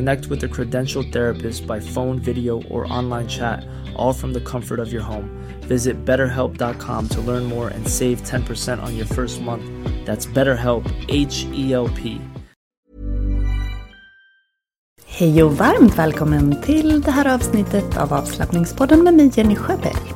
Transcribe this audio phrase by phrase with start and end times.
[0.00, 4.80] Connect with a credentialed therapist by phone, video, or online chat, all from the comfort
[4.80, 5.28] of your home.
[5.68, 9.62] Visit betterhelp.com to learn more and save 10% on your first month.
[10.06, 12.18] That's BetterHelp, H E L P.
[15.06, 20.14] Hej och varmt välkommen till det här avsnittet av avslappningspodden med mig Jenny Sjöberg.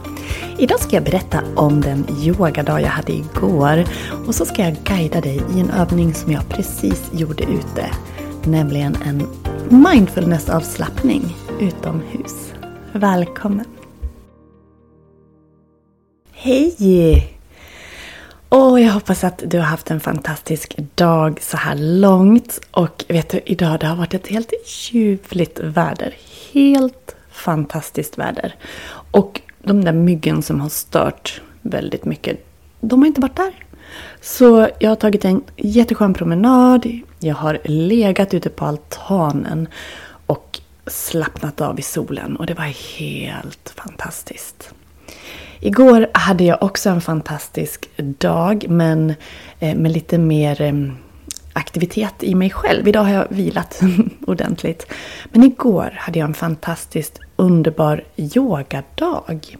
[0.59, 3.85] Idag ska jag berätta om den yogadag jag hade igår
[4.27, 7.91] och så ska jag guida dig i en övning som jag precis gjorde ute.
[8.47, 9.27] Nämligen en
[9.71, 12.53] mindfulness-avslappning utomhus.
[12.93, 13.67] Välkommen!
[16.33, 17.39] Hej!
[18.49, 22.61] Och jag hoppas att du har haft en fantastisk dag så här långt.
[22.71, 24.53] Och vet du, idag det har varit ett helt
[24.91, 26.15] ljuvligt väder.
[26.53, 28.55] Helt fantastiskt väder.
[29.11, 32.47] Och de där myggen som har stört väldigt mycket,
[32.81, 33.64] de har inte varit där.
[34.21, 37.01] Så jag har tagit en jätteskön promenad.
[37.21, 39.69] Jag har legat ute på altanen
[40.27, 42.37] och slappnat av i solen.
[42.37, 44.75] Och det var helt fantastiskt.
[45.61, 49.15] Igår hade jag också en fantastisk dag men
[49.59, 50.73] eh, med lite mer eh,
[51.53, 52.89] aktivitet i mig själv.
[52.89, 53.81] Idag har jag vilat
[54.27, 54.87] ordentligt.
[55.33, 59.57] Men igår hade jag en fantastiskt underbar yogadag.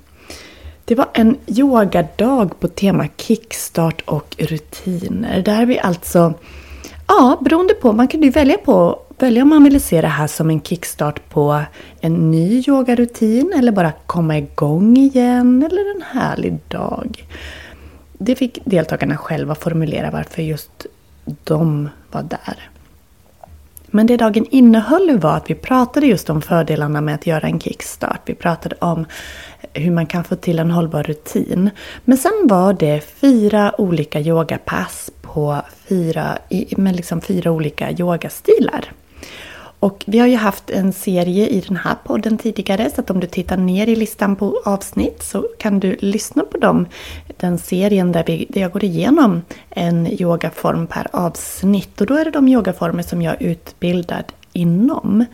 [0.85, 5.43] Det var en yogadag på tema kickstart och rutiner.
[5.43, 6.35] Där vi alltså,
[7.09, 10.27] ja beroende på, man kunde ju välja på välja om man ville se det här
[10.27, 11.63] som en kickstart på
[12.01, 17.29] en ny yogarutin eller bara komma igång igen eller en härlig dag.
[18.19, 20.87] Det fick deltagarna själva formulera varför just
[21.45, 22.71] de var där.
[23.87, 27.61] Men det dagen innehöll var att vi pratade just om fördelarna med att göra en
[27.61, 28.21] kickstart.
[28.25, 29.07] Vi pratade om
[29.75, 31.71] hur man kan få till en hållbar rutin.
[32.05, 36.39] Men sen var det fyra olika yogapass på fyra,
[36.77, 38.93] med liksom fyra olika yogastilar.
[39.85, 43.21] Och vi har ju haft en serie i den här podden tidigare så att om
[43.21, 46.87] du tittar ner i listan på avsnitt så kan du lyssna på dem.
[47.37, 52.25] Den serien där, vi, där jag går igenom en yogaform per avsnitt och då är
[52.25, 55.25] det de yogaformer som jag är utbildad inom.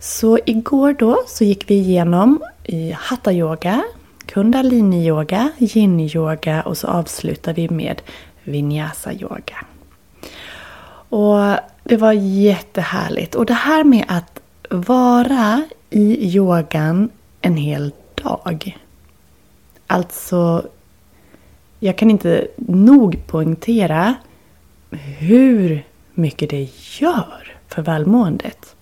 [0.00, 3.82] Så igår då så gick vi igenom i hatta-yoga,
[4.26, 8.02] Kundalini yoga, Yin yoga och så avslutar vi med
[8.44, 9.64] Vinyasa yoga.
[11.08, 13.34] Och det var jättehärligt.
[13.34, 17.10] Och det här med att vara i yogan
[17.40, 18.78] en hel dag.
[19.86, 20.66] Alltså,
[21.78, 24.14] jag kan inte nog poängtera
[25.18, 26.68] hur mycket det
[27.00, 28.76] gör för välmåendet.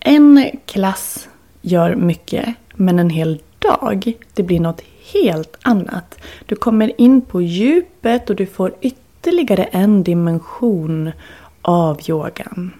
[0.00, 1.28] En klass
[1.64, 4.82] gör mycket, men en hel dag, det blir något
[5.12, 6.14] helt annat.
[6.46, 11.12] Du kommer in på djupet och du får ytterligare en dimension
[11.62, 12.72] av yogan.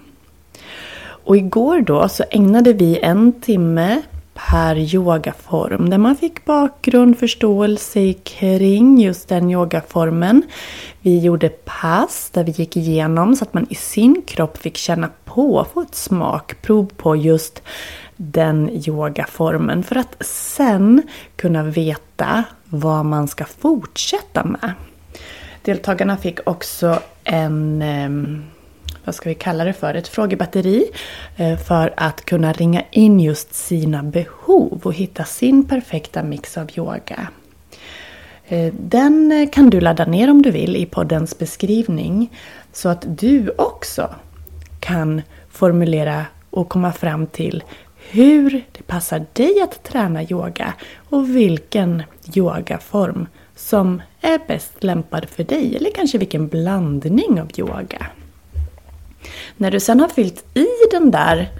[1.25, 4.01] Och igår då så ägnade vi en timme
[4.33, 10.41] per yogaform där man fick bakgrund, förståelse kring just den yogaformen.
[11.01, 15.09] Vi gjorde pass där vi gick igenom så att man i sin kropp fick känna
[15.25, 17.61] på, få ett smakprov på just
[18.17, 21.01] den yogaformen för att sen
[21.35, 24.73] kunna veta vad man ska fortsätta med.
[25.61, 28.43] Deltagarna fick också en ehm,
[29.05, 30.85] vad ska vi kalla det för, ett frågebatteri
[31.37, 36.69] eh, för att kunna ringa in just sina behov och hitta sin perfekta mix av
[36.77, 37.27] yoga.
[38.47, 42.31] Eh, den kan du ladda ner om du vill i poddens beskrivning
[42.73, 44.15] så att du också
[44.79, 47.63] kan formulera och komma fram till
[48.15, 50.73] hur det passar dig att träna yoga
[51.09, 52.03] och vilken
[52.35, 58.05] yogaform som är bäst lämpad för dig eller kanske vilken blandning av yoga.
[59.57, 61.51] När du sen har fyllt i den där,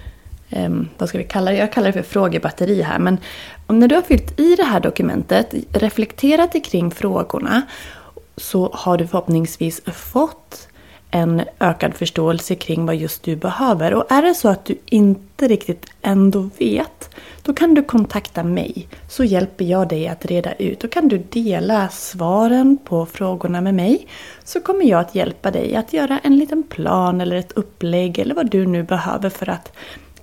[0.49, 1.57] ehm, vad ska vi kalla det?
[1.57, 2.99] Jag kallar det för frågebatteri här.
[2.99, 3.17] Men
[3.67, 7.61] när du har fyllt i det här dokumentet, reflekterat kring frågorna,
[8.37, 10.67] så har du förhoppningsvis fått
[11.15, 13.93] en ökad förståelse kring vad just du behöver.
[13.93, 18.87] Och är det så att du inte riktigt ändå vet, då kan du kontakta mig
[19.09, 20.79] så hjälper jag dig att reda ut.
[20.79, 24.07] Då kan du dela svaren på frågorna med mig
[24.43, 28.35] så kommer jag att hjälpa dig att göra en liten plan eller ett upplägg eller
[28.35, 29.71] vad du nu behöver för att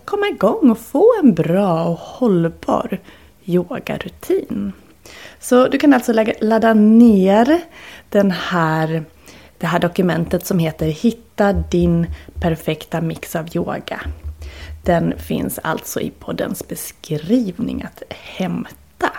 [0.05, 2.99] komma igång och få en bra och hållbar
[3.45, 4.73] yogarutin.
[5.41, 7.61] Så du kan alltså ladda ner
[8.09, 9.05] den här
[9.63, 12.07] det här dokumentet som heter Hitta din
[12.41, 14.01] perfekta mix av yoga.
[14.83, 19.11] Den finns alltså i poddens beskrivning att hämta.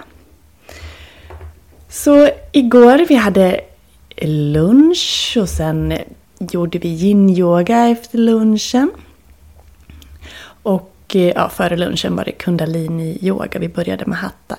[1.90, 3.62] Så igår vi hade
[4.22, 5.98] lunch och sen
[6.40, 8.92] gjorde vi yin-yoga efter lunchen.
[10.64, 13.60] Och eh, ja, före lunchen var det kundalini-yoga.
[13.60, 14.58] Vi började med hatta.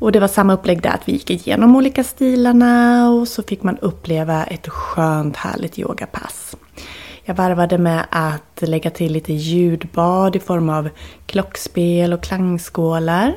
[0.00, 3.62] Och det var samma upplägg där, att vi gick igenom olika stilarna och så fick
[3.62, 6.56] man uppleva ett skönt härligt yogapass.
[7.24, 10.88] Jag varvade med att lägga till lite ljudbad i form av
[11.26, 13.34] klockspel och klangskålar.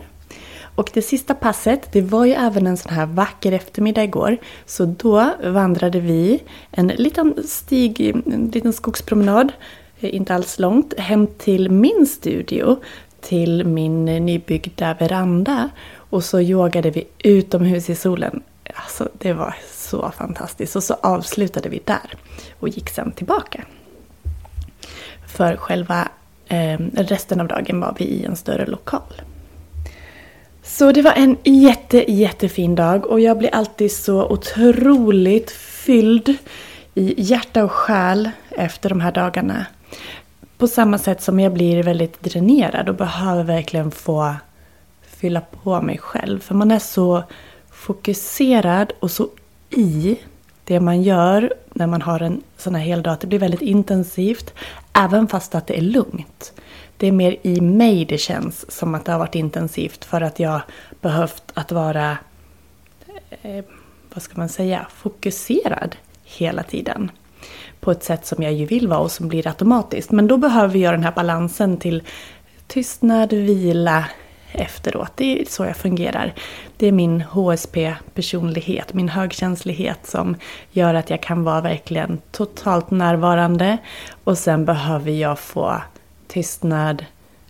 [0.78, 4.38] Och det sista passet, det var ju även en sån här vacker eftermiddag igår.
[4.66, 9.52] Så då vandrade vi en liten stig, en liten skogspromenad,
[10.00, 12.78] eh, inte alls långt, hem till min studio.
[13.22, 15.70] Till min nybyggda veranda.
[16.18, 18.44] Och så yogade vi utomhus i solen.
[18.74, 20.76] Alltså det var så fantastiskt.
[20.76, 22.16] Och så avslutade vi där
[22.60, 23.64] och gick sen tillbaka.
[25.28, 26.08] För själva
[26.48, 29.22] eh, resten av dagen var vi i en större lokal.
[30.64, 36.36] Så det var en jätte, jättefin dag och jag blir alltid så otroligt fylld
[36.94, 39.66] i hjärta och själ efter de här dagarna.
[40.58, 44.36] På samma sätt som jag blir väldigt dränerad och behöver verkligen få
[45.18, 46.40] fylla på mig själv.
[46.40, 47.24] För man är så
[47.72, 49.30] fokuserad och så
[49.70, 50.20] i
[50.64, 53.18] det man gör när man har en sån här hel dag.
[53.22, 54.54] Det blir väldigt intensivt.
[54.94, 56.54] Även fast att det är lugnt.
[56.98, 60.06] Det är mer i mig det känns som att det har varit intensivt.
[60.06, 60.62] För att jag
[61.02, 62.18] behövt att vara,
[63.42, 63.66] eh,
[64.14, 67.12] vad ska man säga, fokuserad hela tiden.
[67.80, 70.12] På ett sätt som jag ju vill vara och som blir automatiskt.
[70.12, 72.04] Men då behöver jag den här balansen till
[72.68, 74.06] tystnad, vila,
[74.52, 75.12] efteråt.
[75.16, 76.34] Det är så jag fungerar.
[76.78, 80.36] Det är min HSP-personlighet, min högkänslighet som
[80.72, 83.78] gör att jag kan vara verkligen totalt närvarande.
[84.24, 85.82] Och sen behöver jag få
[86.28, 87.06] tystnad,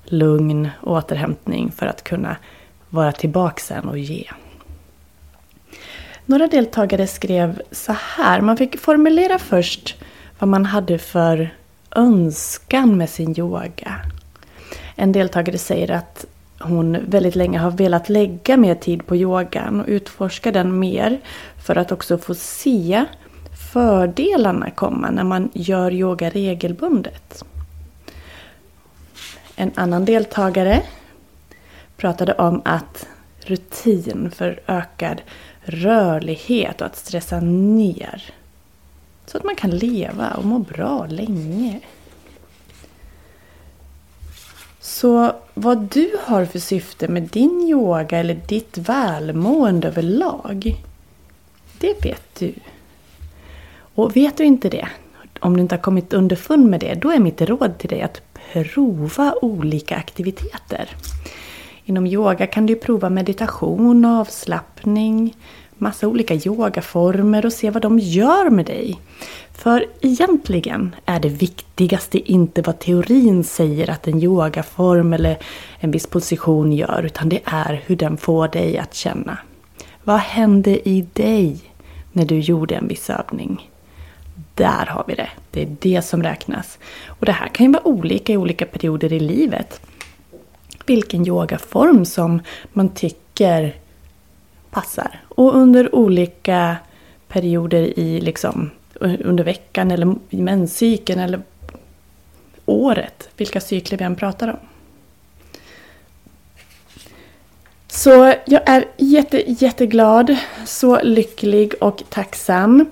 [0.05, 2.35] lugn, återhämtning för att kunna
[2.89, 4.23] vara tillbaka sen och ge.
[6.25, 8.41] Några deltagare skrev så här.
[8.41, 9.95] Man fick formulera först
[10.39, 11.49] vad man hade för
[11.95, 13.95] önskan med sin yoga.
[14.95, 16.25] En deltagare säger att
[16.59, 21.19] hon väldigt länge har velat lägga mer tid på yogan och utforska den mer
[21.65, 23.05] för att också få se
[23.73, 27.43] fördelarna komma när man gör yoga regelbundet.
[29.55, 30.83] En annan deltagare
[31.97, 33.07] pratade om att
[33.39, 35.21] rutin för ökad
[35.61, 38.23] rörlighet och att stressa ner.
[39.25, 41.79] Så att man kan leva och må bra länge.
[44.87, 50.75] Så vad du har för syfte med din yoga eller ditt välmående överlag,
[51.79, 52.53] det vet du.
[53.95, 54.87] Och vet du inte det,
[55.39, 58.21] om du inte har kommit underfund med det, då är mitt råd till dig att
[58.53, 60.89] prova olika aktiviteter.
[61.85, 65.35] Inom yoga kan du prova meditation, avslappning,
[65.77, 68.99] massa olika yogaformer och se vad de gör med dig.
[69.57, 75.37] För egentligen är det viktigaste inte vad teorin säger att en yogaform eller
[75.79, 79.37] en viss position gör, utan det är hur den får dig att känna.
[80.03, 81.57] Vad hände i dig
[82.11, 83.71] när du gjorde en viss övning?
[84.53, 85.29] Där har vi det.
[85.51, 86.79] Det är det som räknas.
[87.07, 89.81] Och det här kan ju vara olika i olika perioder i livet.
[90.85, 92.41] Vilken yogaform som
[92.73, 93.75] man tycker
[94.69, 95.19] passar.
[95.27, 96.75] Och under olika
[97.27, 101.41] perioder i liksom under veckan eller menscykeln eller
[102.65, 104.57] året, vilka cykler vi än pratar om.
[107.87, 110.35] Så jag är jätte, jätteglad,
[110.65, 112.85] så lycklig och tacksam.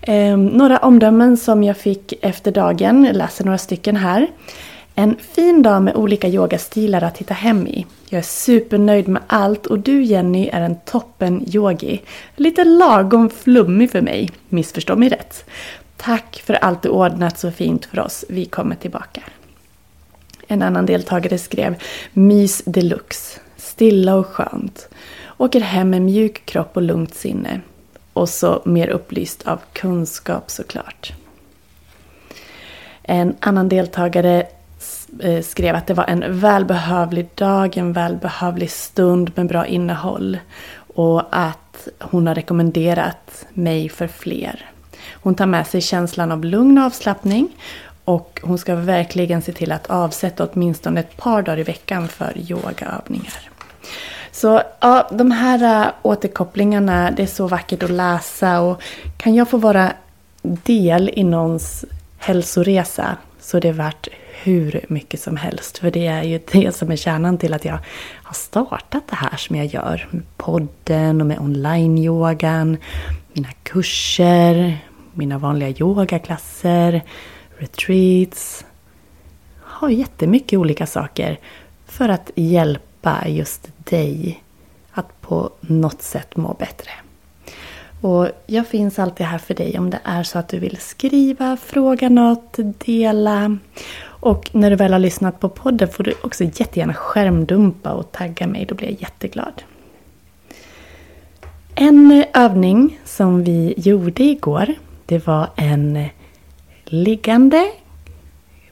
[0.00, 4.26] Eh, några omdömen som jag fick efter dagen, jag läser några stycken här.
[4.98, 7.86] En fin dag med olika yogastilar att hitta hem i.
[8.08, 12.02] Jag är supernöjd med allt och du Jenny är en toppen yogi.
[12.36, 15.44] Lite lagom flummig för mig, missförstå mig rätt.
[15.96, 18.24] Tack för allt du ordnat så fint för oss.
[18.28, 19.22] Vi kommer tillbaka.
[20.46, 23.40] En annan deltagare skrev Mys deluxe.
[23.56, 24.88] Stilla och skönt.
[25.36, 27.60] Åker hem med mjuk kropp och lugnt sinne.
[28.12, 31.12] Och så mer upplyst av kunskap såklart.
[33.02, 34.46] En annan deltagare
[35.20, 40.38] Eh, skrev att det var en välbehövlig dag, en välbehövlig stund med bra innehåll.
[40.94, 44.70] Och att hon har rekommenderat mig för fler.
[45.12, 47.48] Hon tar med sig känslan av lugn och avslappning
[48.04, 52.32] och hon ska verkligen se till att avsätta åtminstone ett par dagar i veckan för
[52.50, 53.50] yogaövningar.
[54.32, 58.82] Så ja, de här eh, återkopplingarna, det är så vackert att läsa och
[59.16, 59.92] kan jag få vara
[60.42, 61.84] del i någons
[62.18, 64.08] hälsoresa så är det värt
[64.42, 65.78] hur mycket som helst.
[65.78, 67.78] För det är ju det som är kärnan till att jag
[68.22, 70.08] har startat det här som jag gör.
[70.10, 72.76] Med podden och med online-yogan,
[73.32, 74.78] mina kurser,
[75.14, 77.02] mina vanliga yogaklasser,
[77.58, 78.64] retreats.
[79.64, 81.38] Jag har jättemycket olika saker
[81.86, 84.42] för att hjälpa just dig
[84.92, 86.90] att på något sätt må bättre.
[88.00, 91.56] Och jag finns alltid här för dig om det är så att du vill skriva,
[91.56, 93.58] fråga något, dela.
[94.20, 98.46] Och när du väl har lyssnat på podden får du också jättegärna skärmdumpa och tagga
[98.46, 99.62] mig, då blir jag jätteglad.
[101.74, 104.74] En övning som vi gjorde igår,
[105.06, 106.08] det var en
[106.84, 107.70] liggande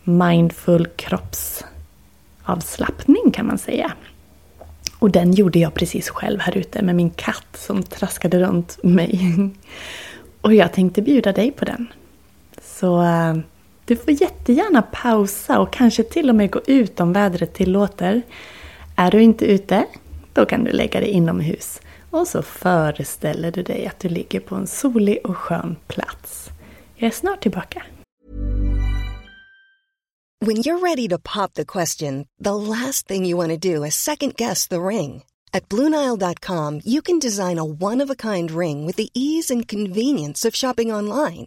[0.04, 3.92] mindful kroppsavslappning kan man säga.
[4.98, 9.36] Och den gjorde jag precis själv här ute med min katt som traskade runt mig.
[10.40, 11.86] Och jag tänkte bjuda dig på den.
[12.62, 13.36] Så eh,
[13.86, 18.22] du får jättegärna pausa och kanske till och med gå ut om vädret tillåter.
[18.96, 19.84] Är du inte ute,
[20.32, 21.80] då kan du lägga dig inomhus.
[22.10, 26.50] Och så föreställer du dig att du ligger på en solig och skön plats.
[26.94, 27.82] Jag är snart tillbaka.
[30.40, 33.94] When you're ready to pop the question, the last thing you want to do is
[33.94, 35.22] second guess the ring.
[35.52, 40.92] At BlueNile.com you can design a one-of-a-kind ring with the ease and convenience of shopping
[40.92, 41.46] online.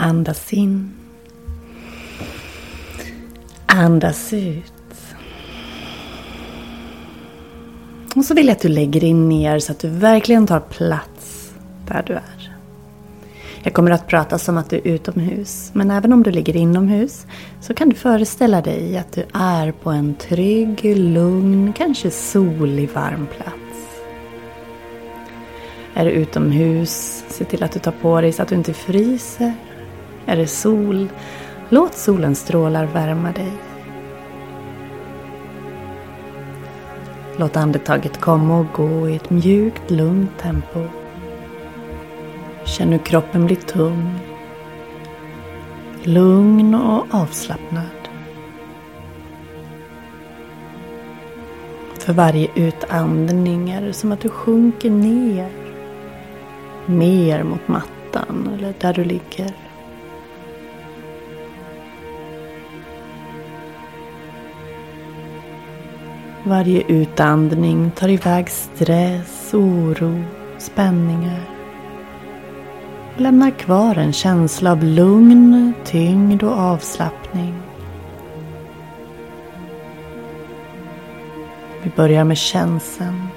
[0.00, 0.92] Andas in.
[3.66, 4.72] Andas ut.
[8.16, 11.52] Och så vill jag att du lägger dig ner så att du verkligen tar plats
[11.86, 12.56] där du är.
[13.62, 17.26] Jag kommer att prata som att du är utomhus, men även om du ligger inomhus
[17.60, 23.26] så kan du föreställa dig att du är på en trygg, lugn, kanske solig, varm
[23.36, 23.98] plats.
[25.94, 29.54] Är du utomhus, se till att du tar på dig så att du inte fryser.
[30.28, 31.08] Är det sol,
[31.68, 33.52] låt solens strålar värma dig.
[37.36, 40.84] Låt andetaget komma och gå i ett mjukt, lugnt tempo.
[42.64, 44.18] Känn hur kroppen blir tung,
[46.02, 47.84] lugn och avslappnad.
[51.98, 55.48] För varje utandning är det som att du sjunker ner,
[56.86, 59.67] mer mot mattan eller där du ligger.
[66.44, 70.24] Varje utandning tar iväg stress, oro,
[70.58, 71.40] spänningar.
[73.14, 77.54] Och lämnar kvar en känsla av lugn, tyngd och avslappning.
[81.82, 83.28] Vi börjar med känseln.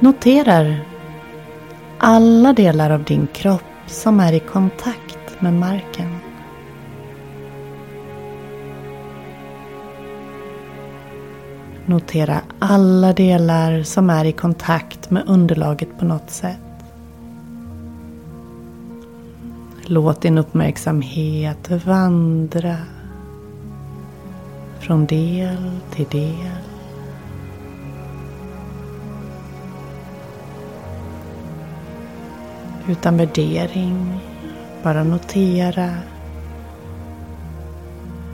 [0.00, 0.80] noterar
[1.98, 6.15] alla delar av din kropp som är i kontakt med marken.
[11.88, 16.58] Notera alla delar som är i kontakt med underlaget på något sätt.
[19.84, 22.76] Låt din uppmärksamhet vandra
[24.80, 26.52] från del till del.
[32.88, 34.20] Utan värdering,
[34.82, 35.90] bara notera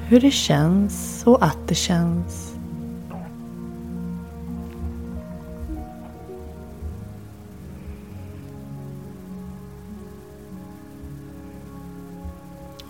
[0.08, 2.51] hur det känns och att det känns.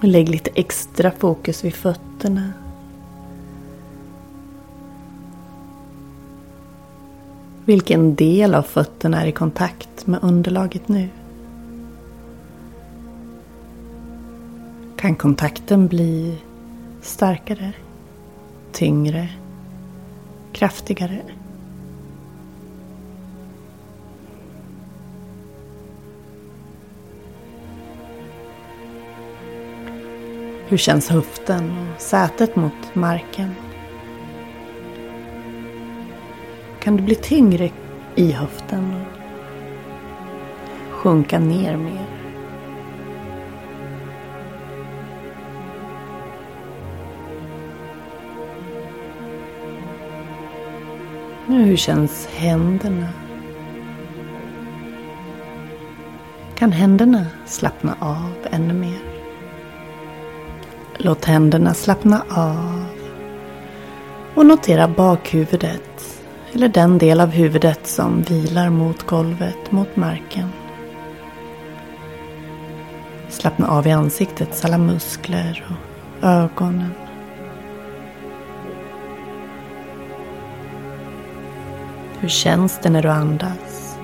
[0.03, 2.53] Och lägg lite extra fokus vid fötterna.
[7.65, 11.09] Vilken del av fötterna är i kontakt med underlaget nu?
[14.97, 16.39] Kan kontakten bli
[17.03, 17.73] starkare,
[18.73, 19.29] tyngre,
[20.53, 21.23] kraftigare?
[30.73, 33.55] Hur känns höften och sätet mot marken?
[36.83, 37.71] Kan du bli tyngre
[38.15, 39.07] i höften och
[40.93, 42.07] sjunka ner mer?
[51.47, 53.09] Nu, hur känns händerna?
[56.55, 59.12] Kan händerna slappna av ännu mer?
[61.05, 62.85] Låt händerna slappna av.
[64.35, 66.23] Och notera bakhuvudet.
[66.53, 70.49] Eller den del av huvudet som vilar mot golvet, mot marken.
[73.29, 76.93] Slappna av i ansiktets alla muskler och ögonen.
[82.19, 83.99] Hur känns det när du andas?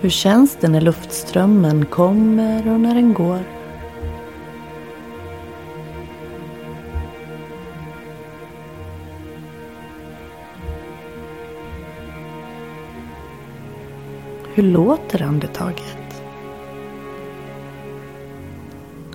[0.00, 3.57] Hur känns det när luftströmmen kommer och när den går?
[14.58, 16.22] Hur låter andetaget?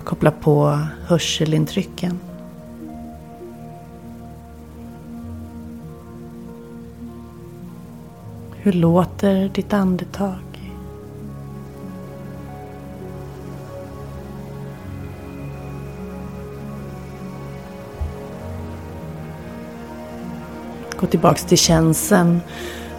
[0.04, 2.20] Koppla på hörselintrycken.
[8.56, 10.72] Hur låter ditt andetag?
[20.96, 22.40] Gå tillbaks till känslan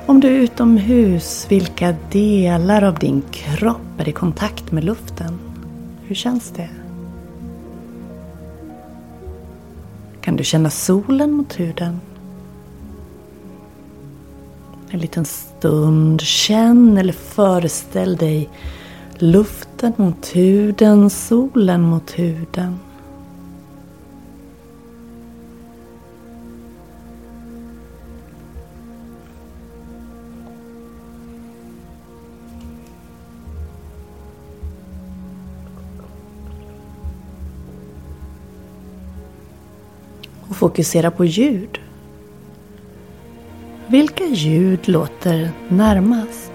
[0.06, 5.40] om du är utomhus, vilka delar av din kropp är i kontakt med luften?
[6.04, 6.70] Hur känns det?
[10.22, 12.02] Kan du känna solen mot huden?
[14.90, 18.50] En liten stund, känn eller föreställ dig
[19.18, 22.80] luften mot huden, solen mot huden.
[40.66, 41.80] Fokusera på ljud.
[43.88, 46.52] Vilka ljud låter närmast?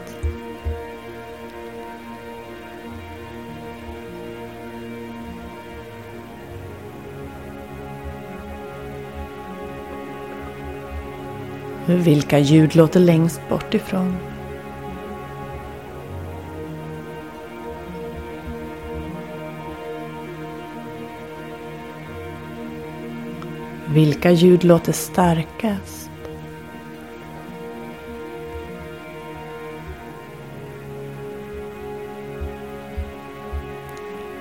[11.87, 14.30] Vilka ljud låter längst bort ifrån?
[23.93, 26.11] Vilka ljud låter starkast?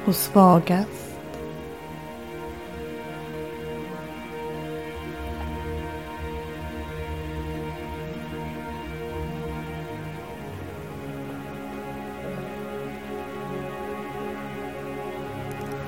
[0.06, 0.90] Och svagast?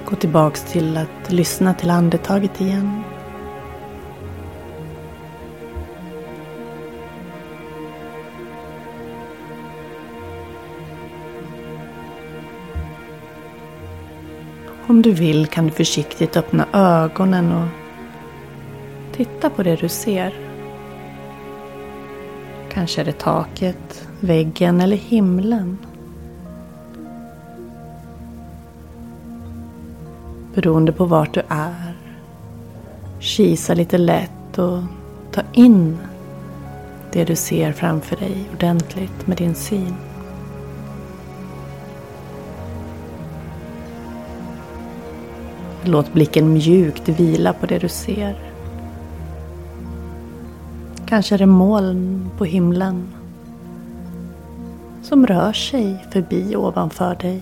[0.06, 3.04] Gå tillbaks till att lyssna till andetaget igen.
[14.92, 17.68] Om du vill kan du försiktigt öppna ögonen och
[19.16, 20.34] titta på det du ser.
[22.72, 25.78] Kanske är det taket, väggen eller himlen.
[30.54, 31.96] Beroende på vart du är.
[33.20, 34.80] Kisa lite lätt och
[35.32, 35.98] ta in
[37.12, 40.11] det du ser framför dig ordentligt med din syn.
[45.84, 48.36] Låt blicken mjukt vila på det du ser.
[51.06, 53.08] Kanske är det moln på himlen
[55.04, 57.42] som rör sig förbi ovanför dig.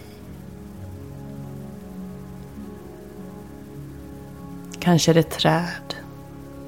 [4.79, 5.95] Kanske är det träd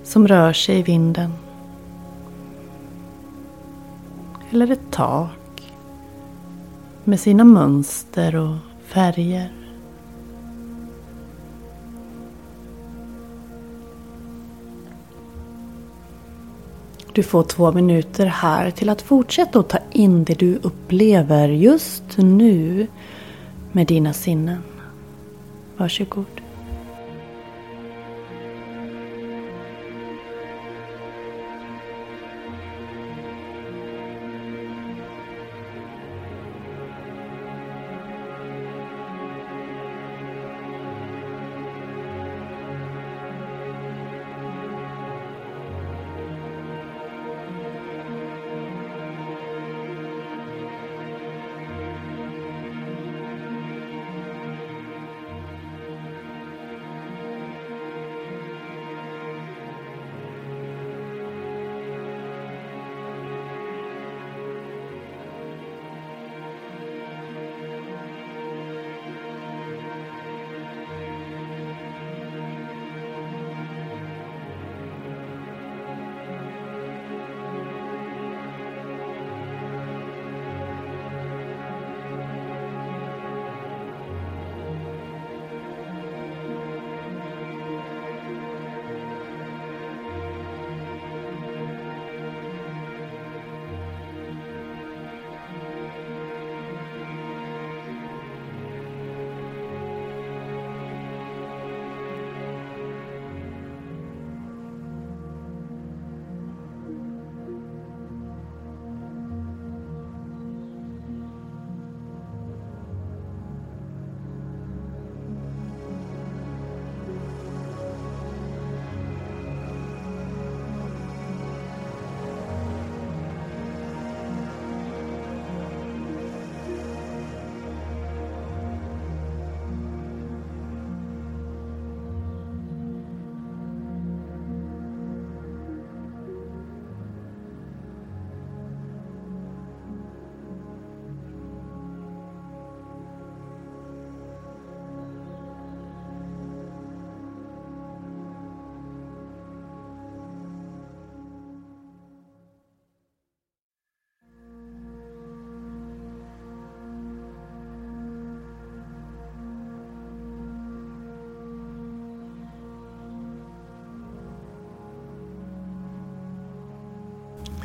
[0.04, 1.32] som rör sig i vinden.
[4.52, 5.74] Eller ett tak
[7.04, 8.56] med sina mönster och
[8.86, 9.61] färger.
[17.13, 22.04] Du får två minuter här till att fortsätta att ta in det du upplever just
[22.17, 22.88] nu
[23.71, 24.63] med dina sinnen.
[25.78, 26.40] Varsågod.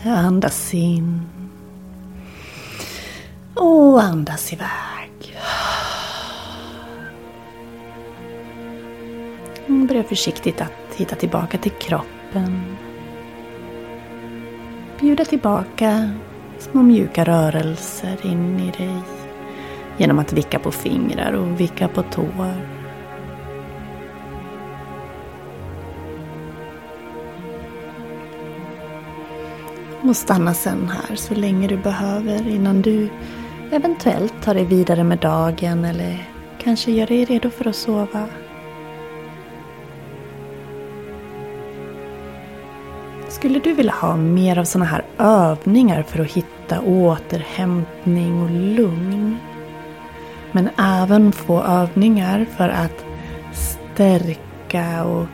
[0.06, 1.20] Andas in.
[3.54, 5.36] Och andas iväg.
[9.66, 12.76] Börja försiktigt att hitta tillbaka till kroppen.
[15.00, 16.10] Bjuda tillbaka
[16.58, 19.02] små mjuka rörelser in i dig.
[19.98, 22.75] Genom att vicka på fingrar och vicka på tår.
[30.08, 33.08] Och stanna sen här så länge du behöver innan du
[33.70, 38.28] eventuellt tar dig vidare med dagen eller kanske gör dig redo för att sova.
[43.28, 49.36] Skulle du vilja ha mer av sådana här övningar för att hitta återhämtning och lugn?
[50.52, 53.04] Men även få övningar för att
[53.54, 55.26] stärka och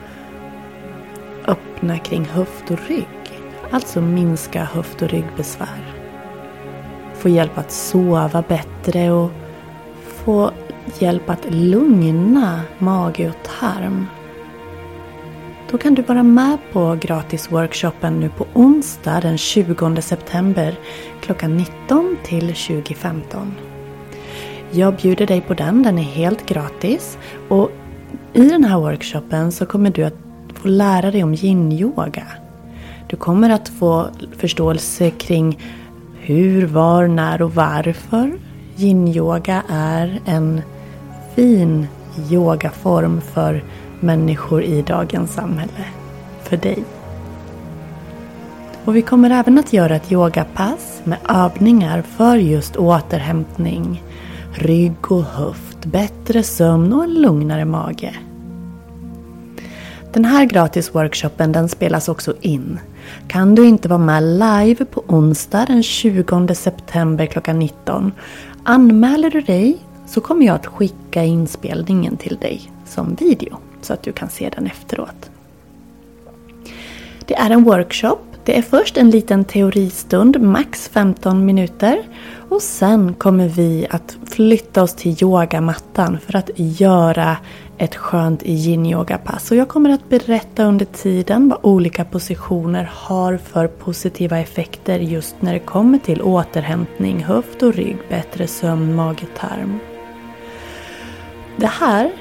[1.47, 3.22] öppna kring höft och rygg
[3.73, 5.95] alltså minska höft och ryggbesvär.
[7.15, 9.31] Få hjälp att sova bättre och
[10.07, 10.51] få
[10.99, 14.07] hjälp att lugna mage och tarm.
[15.71, 20.75] Då kan du vara med på gratisworkshopen nu på onsdag den 20 september
[21.21, 23.51] klockan 19 till 20.15.
[24.71, 27.19] Jag bjuder dig på den, den är helt gratis.
[27.49, 27.71] Och
[28.33, 30.17] i den här workshopen så kommer du att
[30.55, 32.42] få lära dig om yin-yoga
[33.13, 35.59] du kommer att få förståelse kring
[36.21, 38.33] hur, var, när och varför
[38.77, 40.63] yin-yoga är en
[41.35, 41.87] fin
[42.31, 43.65] yogaform för
[44.01, 45.85] människor i dagens samhälle.
[46.43, 46.85] För dig.
[48.85, 54.03] Och vi kommer även att göra ett yogapass med övningar för just återhämtning,
[54.53, 58.15] rygg och höft, bättre sömn och en lugnare mage.
[60.13, 62.79] Den här gratisworkshopen den spelas också in.
[63.29, 68.13] Kan du inte vara med live på onsdag den 20 september klockan 19
[68.65, 74.03] Anmäler du dig så kommer jag att skicka inspelningen till dig som video så att
[74.03, 75.31] du kan se den efteråt.
[77.27, 78.19] Det är en workshop.
[78.45, 82.03] Det är först en liten teoristund, max 15 minuter.
[82.49, 87.37] Och sen kommer vi att flytta oss till yogamattan för att göra
[87.83, 89.51] ett skönt yin-yoga-pass.
[89.51, 95.37] Och jag kommer att berätta under tiden vad olika positioner har för positiva effekter just
[95.41, 99.79] när det kommer till återhämtning, höft och rygg, bättre sömn, mage, tarm.
[101.57, 102.13] Det här,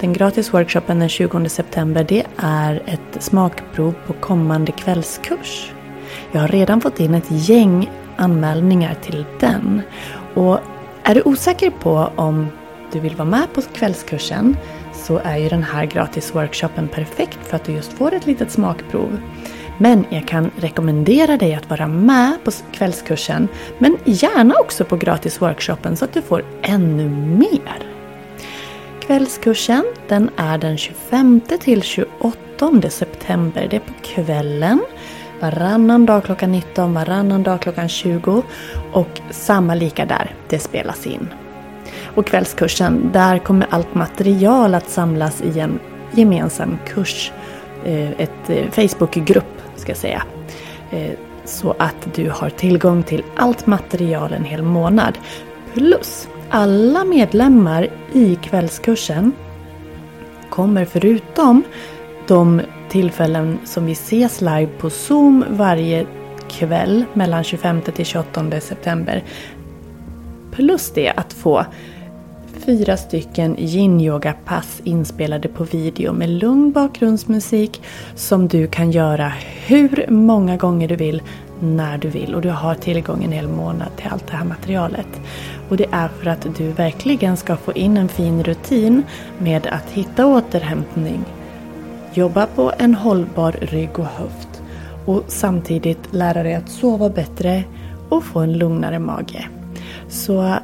[0.00, 5.72] den gratis workshopen den 20 september, det är ett smakprov på kommande kvällskurs.
[6.32, 9.82] Jag har redan fått in ett gäng anmälningar till den.
[10.34, 10.58] Och
[11.02, 12.48] är du osäker på om
[12.94, 14.56] du vill vara med på kvällskursen
[15.04, 19.18] så är ju den här gratisworkshopen perfekt för att du just får ett litet smakprov.
[19.78, 25.96] Men jag kan rekommendera dig att vara med på kvällskursen men gärna också på gratisworkshopen
[25.96, 27.90] så att du får ännu mer.
[29.00, 33.66] Kvällskursen den är den 25 till 28 september.
[33.70, 34.80] Det är på kvällen.
[35.40, 38.42] Varannan dag klockan 19, varannan dag klockan 20
[38.92, 40.34] och samma lika där.
[40.48, 41.28] Det spelas in.
[42.14, 45.78] Och kvällskursen, där kommer allt material att samlas i en
[46.12, 47.32] gemensam kurs.
[47.84, 50.22] Eh, ett eh, Facebookgrupp ska jag säga.
[50.90, 51.10] Eh,
[51.44, 55.18] så att du har tillgång till allt material en hel månad.
[55.74, 59.32] Plus alla medlemmar i kvällskursen
[60.50, 61.62] kommer förutom
[62.26, 66.06] de tillfällen som vi ses live på Zoom varje
[66.48, 69.24] kväll mellan 25 till 28 september.
[70.52, 71.66] Plus det att få
[72.66, 77.82] fyra stycken yin-yoga-pass inspelade på video med lugn bakgrundsmusik
[78.14, 79.32] som du kan göra
[79.66, 81.22] hur många gånger du vill,
[81.60, 82.34] när du vill.
[82.34, 85.06] Och du har tillgång en hel månad till allt det här materialet.
[85.68, 89.02] Och det är för att du verkligen ska få in en fin rutin
[89.38, 91.24] med att hitta återhämtning,
[92.14, 94.62] jobba på en hållbar rygg och höft
[95.04, 97.64] och samtidigt lära dig att sova bättre
[98.08, 99.48] och få en lugnare mage.
[100.08, 100.54] Så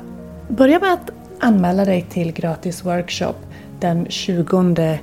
[0.49, 3.35] börja med att anmäla dig till gratis workshop
[3.81, 4.99] den 20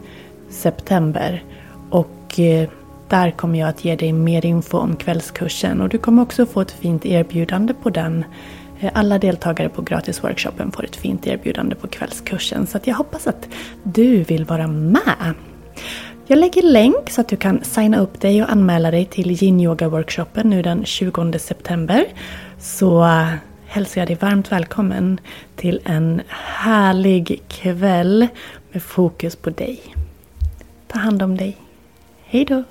[0.50, 1.44] september.
[1.90, 2.70] Och eh,
[3.10, 6.62] där kommer jag att ge dig mer info om kvällskursen och du kommer också få
[6.62, 8.26] ett fint erbjudande på den.
[8.80, 13.48] Eh, alla deltagare på gratisworkshopen får ett fint erbjudande på kvällskursen så jag hoppas att
[13.84, 15.34] du vill vara med.
[16.30, 19.60] Jag lägger länk så att du kan signa upp dig och anmäla dig till yin
[19.60, 22.06] yoga workshopen nu den 20 september.
[22.60, 23.08] Så
[23.68, 25.20] hälsar jag dig varmt välkommen
[25.56, 28.28] till en härlig kväll
[28.72, 29.96] med fokus på dig.
[30.88, 31.58] Ta hand om dig.
[32.26, 32.64] Hej då!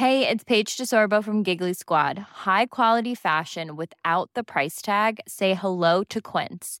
[0.00, 2.18] Hey, it's Paige DeSorbo from Giggly Squad.
[2.46, 5.20] High quality fashion without the price tag.
[5.26, 6.80] Say hello to Quince.